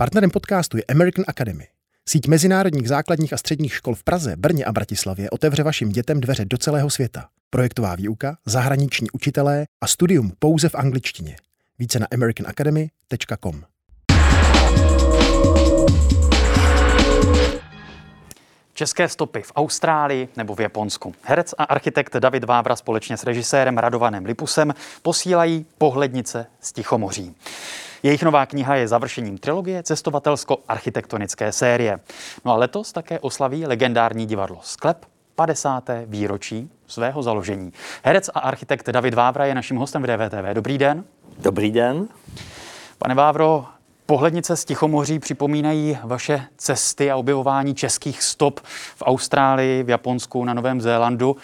[0.00, 1.66] Partnerem podcastu je American Academy.
[2.08, 6.44] Síť mezinárodních základních a středních škol v Praze, Brně a Bratislavě otevře vašim dětem dveře
[6.44, 7.28] do celého světa.
[7.50, 11.36] Projektová výuka, zahraniční učitelé a studium pouze v angličtině.
[11.78, 13.62] Více na americanacademy.com.
[18.74, 21.14] České stopy v Austrálii nebo v Japonsku.
[21.22, 27.34] Herec a architekt David Vávra společně s režisérem Radovanem Lipusem posílají pohlednice z Tichomoří.
[28.02, 32.00] Jejich nová kniha je završením trilogie cestovatelsko-architektonické série.
[32.44, 35.90] No a letos také oslaví legendární divadlo Sklep 50.
[36.06, 37.72] výročí svého založení.
[38.02, 40.54] Herec a architekt David Vávra je naším hostem v DVTV.
[40.54, 41.04] Dobrý den.
[41.38, 42.08] Dobrý den.
[42.98, 43.66] Pane Vávro,
[44.06, 48.60] Pohlednice z Tichomoří připomínají vaše cesty a objevování českých stop
[48.96, 51.36] v Austrálii, v Japonsku, na Novém Zélandu.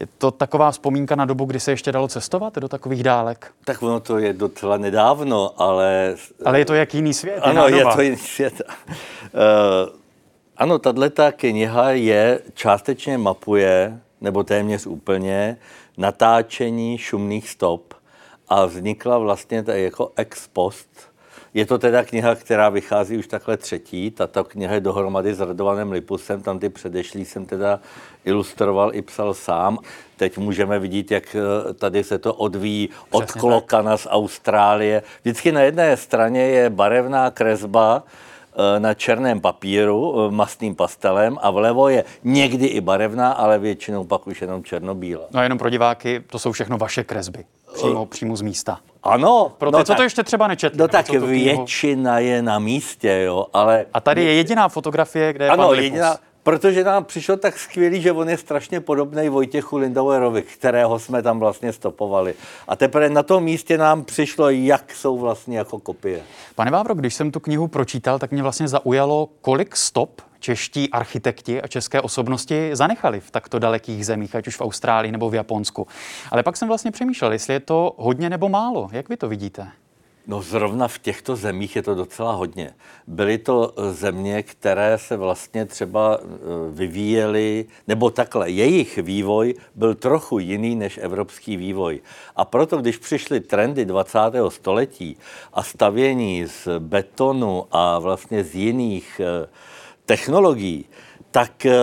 [0.00, 3.52] Je to taková vzpomínka na dobu, kdy se ještě dalo cestovat do takových dálek?
[3.64, 6.14] Tak ono to je docela nedávno, ale...
[6.44, 7.40] Ale je to jak jiný svět?
[7.42, 8.62] Ano, je to jiný svět.
[8.68, 8.90] Uh,
[10.56, 15.56] ano, tato kniha je, částečně mapuje, nebo téměř úplně,
[15.98, 17.94] natáčení šumných stop
[18.48, 21.09] a vznikla vlastně jako ex post
[21.54, 24.10] je to teda kniha, která vychází už takhle třetí.
[24.10, 27.80] Tato kniha je dohromady s Radovanem Lipusem, tam ty předešlý jsem teda
[28.24, 29.78] ilustroval i psal sám.
[30.16, 34.00] Teď můžeme vidět, jak eh, tady se to odvíjí od Přesně Klokana tak.
[34.00, 35.02] z Austrálie.
[35.22, 41.50] Vždycky na jedné straně je barevná kresba, eh, na černém papíru, eh, mastným pastelem a
[41.50, 45.24] vlevo je někdy i barevná, ale většinou pak už jenom černobílá.
[45.30, 47.44] No a jenom pro diváky, to jsou všechno vaše kresby,
[47.82, 48.78] přímo, přímo z místa.
[49.02, 49.52] Ano.
[49.58, 50.78] Pro ty, no co tak, to ještě třeba nečetli.
[50.78, 53.86] No tak většina je na místě, jo, ale...
[53.94, 58.02] A tady je jediná fotografie, kde je ano, pan jediná, protože nám přišel tak skvělý,
[58.02, 62.34] že on je strašně podobný Vojtěchu Lindauerovi, kterého jsme tam vlastně stopovali.
[62.68, 66.22] A teprve na tom místě nám přišlo, jak jsou vlastně jako kopie.
[66.54, 71.62] Pane Vávro, když jsem tu knihu pročítal, tak mě vlastně zaujalo, kolik stop čeští architekti
[71.62, 75.86] a české osobnosti zanechali v takto dalekých zemích, ať už v Austrálii nebo v Japonsku.
[76.30, 78.88] Ale pak jsem vlastně přemýšlel, jestli je to hodně nebo málo.
[78.92, 79.68] Jak vy to vidíte?
[80.26, 82.74] No zrovna v těchto zemích je to docela hodně.
[83.06, 86.26] Byly to eh, země, které se vlastně třeba eh,
[86.70, 92.00] vyvíjely, nebo takhle, jejich vývoj byl trochu jiný než evropský vývoj.
[92.36, 94.18] A proto, když přišly trendy 20.
[94.48, 95.16] století
[95.52, 99.48] a stavění z betonu a vlastně z jiných uh,
[100.10, 100.86] technologií,
[101.30, 101.74] tak eh,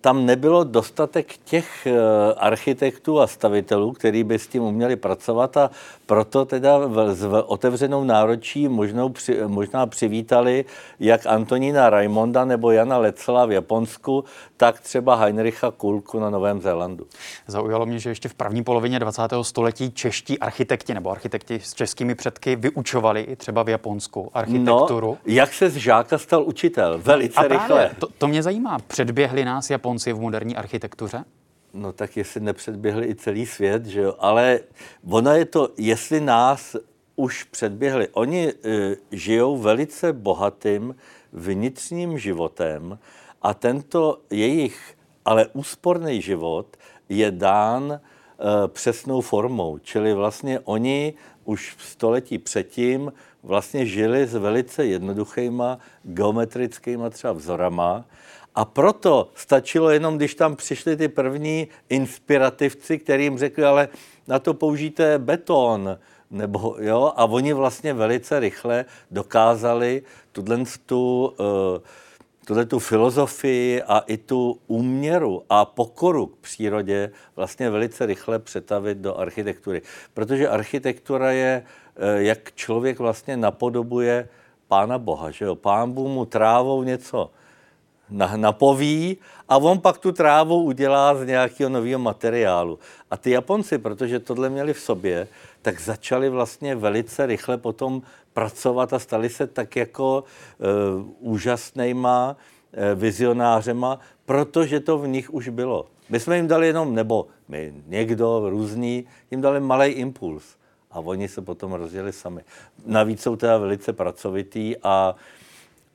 [0.00, 1.94] tam nebylo dostatek těch eh,
[2.36, 5.70] architektů a stavitelů, kteří by s tím uměli pracovat a
[6.06, 6.78] proto teda
[7.12, 9.12] s otevřenou náročí možnou,
[9.46, 10.64] možná přivítali
[11.00, 14.24] jak Antonína Raimonda nebo Jana Lecela v Japonsku,
[14.56, 17.06] tak třeba Heinricha Kulku na Novém Zélandu.
[17.46, 19.22] Zaujalo mě, že ještě v první polovině 20.
[19.42, 25.10] století čeští architekti nebo architekti s českými předky vyučovali i třeba v Japonsku architekturu.
[25.10, 26.98] No, jak se z žáka stal učitel?
[27.02, 27.90] Velice a rychle.
[27.98, 28.78] to, to mě zajímá.
[28.88, 31.24] Předběhli nás Japonci v moderní architektuře?
[31.74, 34.14] No tak jestli nepředběhli i celý svět, že jo.
[34.18, 34.60] Ale
[35.10, 36.76] ono je to, jestli nás
[37.16, 38.08] už předběhli.
[38.08, 38.52] Oni e,
[39.12, 40.94] žijou velice bohatým
[41.32, 42.98] vnitřním životem
[43.42, 46.76] a tento jejich ale úsporný život
[47.08, 48.00] je dán e,
[48.68, 49.78] přesnou formou.
[49.78, 53.12] Čili vlastně oni už v století předtím
[53.42, 58.04] vlastně žili s velice jednoduchýma geometrickýma třeba vzorama,
[58.54, 63.88] a proto stačilo jenom, když tam přišli ty první inspirativci, kterým řekli, ale
[64.28, 65.98] na to použijte beton,
[66.30, 71.46] nebo, jo, a oni vlastně velice rychle dokázali tuhle tu, uh,
[72.46, 78.98] tuhle tu filozofii a i tu úměru a pokoru k přírodě vlastně velice rychle přetavit
[78.98, 79.82] do architektury.
[80.14, 84.28] Protože architektura je, uh, jak člověk vlastně napodobuje
[84.68, 85.54] Pána Boha, že jo?
[85.54, 87.30] Pán Bůh mu trávou něco
[88.10, 89.16] napoví
[89.48, 92.78] a on pak tu trávu udělá z nějakého nového materiálu.
[93.10, 95.28] A ty Japonci, protože tohle měli v sobě,
[95.62, 98.02] tak začali vlastně velice rychle potom
[98.32, 100.24] pracovat a stali se tak jako
[100.94, 105.86] uh, úžasnýma uh, vizionářema, protože to v nich už bylo.
[106.08, 110.56] My jsme jim dali jenom, nebo my, někdo různý, jim dali malý impuls
[110.90, 112.42] a oni se potom rozjeli sami.
[112.86, 115.14] Navíc jsou teda velice pracovitý a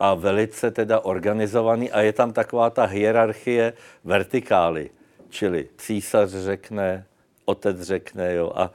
[0.00, 3.72] a velice teda organizovaný a je tam taková ta hierarchie
[4.04, 4.90] vertikály,
[5.28, 7.04] čili císař řekne,
[7.44, 8.70] otec řekne, jo, a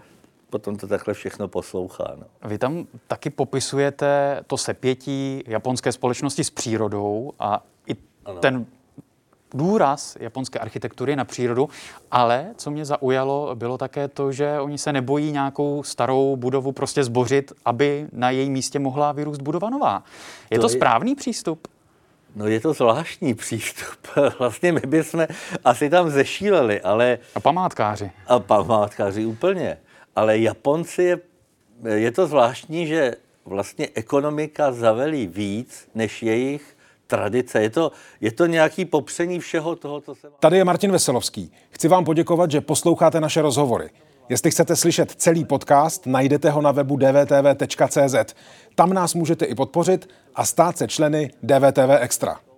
[0.49, 2.15] potom to takhle všechno poslouchá.
[2.17, 2.49] No.
[2.49, 7.95] Vy tam taky popisujete to sepětí japonské společnosti s přírodou a i
[8.25, 8.39] ano.
[8.39, 8.65] ten
[9.53, 11.69] důraz japonské architektury na přírodu,
[12.11, 17.03] ale co mě zaujalo, bylo také to, že oni se nebojí nějakou starou budovu prostě
[17.03, 20.03] zbořit, aby na její místě mohla vyrůst budova nová.
[20.49, 21.67] Je to, to správný přístup?
[22.35, 24.07] No je to zvláštní přístup.
[24.39, 25.27] Vlastně my bychom
[25.65, 27.17] asi tam zešíleli, ale...
[27.35, 28.11] A památkáři.
[28.27, 29.77] A památkáři úplně.
[30.15, 31.19] Ale Japonci je,
[31.85, 33.15] je to zvláštní, že
[33.45, 36.77] vlastně ekonomika zavelí víc než jejich
[37.11, 37.61] tradice.
[37.61, 37.91] Je to,
[38.21, 40.27] je to nějaký popření všeho toho, co se...
[40.39, 41.51] Tady je Martin Veselovský.
[41.69, 43.89] Chci vám poděkovat, že posloucháte naše rozhovory.
[44.29, 48.35] Jestli chcete slyšet celý podcast, najdete ho na webu dvtv.cz.
[48.75, 52.50] Tam nás můžete i podpořit a stát se členy DVTV Extra.